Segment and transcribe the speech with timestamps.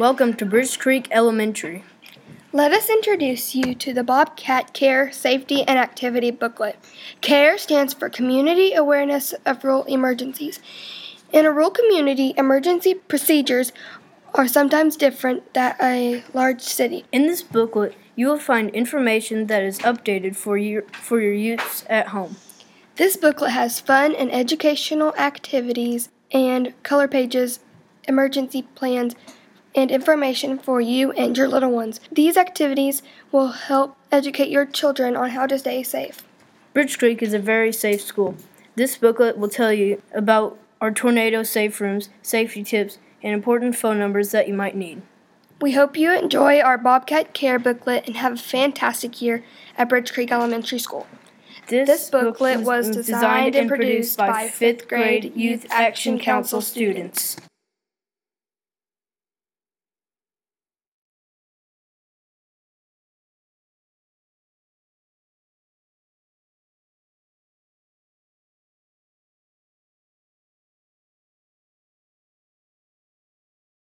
[0.00, 1.84] Welcome to Bridge Creek Elementary.
[2.54, 6.78] Let us introduce you to the Bobcat Care Safety and Activity Booklet.
[7.20, 10.58] CARE stands for Community Awareness of Rural Emergencies.
[11.34, 13.72] In a rural community, emergency procedures
[14.32, 17.04] are sometimes different than a large city.
[17.12, 21.84] In this booklet, you will find information that is updated for your, for your use
[21.90, 22.36] at home.
[22.96, 27.60] This booklet has fun and educational activities and color pages,
[28.08, 29.14] emergency plans,
[29.74, 32.00] and information for you and your little ones.
[32.10, 36.22] These activities will help educate your children on how to stay safe.
[36.72, 38.36] Bridge Creek is a very safe school.
[38.76, 43.98] This booklet will tell you about our tornado safe rooms, safety tips, and important phone
[43.98, 45.02] numbers that you might need.
[45.60, 49.44] We hope you enjoy our Bobcat Care booklet and have a fantastic year
[49.76, 51.06] at Bridge Creek Elementary School.
[51.68, 57.36] This, This booklet was designed and produced by fifth grade Youth Action Council students.